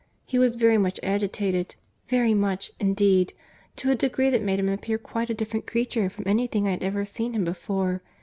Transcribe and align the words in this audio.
—He 0.25 0.39
was 0.39 0.55
very 0.55 0.79
much 0.79 0.99
agitated—very 1.03 2.33
much, 2.33 2.71
indeed—to 2.79 3.91
a 3.91 3.93
degree 3.93 4.31
that 4.31 4.41
made 4.41 4.57
him 4.57 4.67
appear 4.69 4.97
quite 4.97 5.29
a 5.29 5.35
different 5.35 5.67
creature 5.67 6.09
from 6.09 6.23
any 6.27 6.47
thing 6.47 6.67
I 6.67 6.71
had 6.71 6.81
ever 6.81 7.05
seen 7.05 7.33
him 7.33 7.43
before. 7.43 8.01